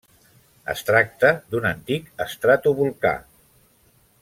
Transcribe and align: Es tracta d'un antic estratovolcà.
Es 0.71 0.81
tracta 0.87 1.31
d'un 1.55 1.67
antic 1.73 2.09
estratovolcà. 2.27 3.13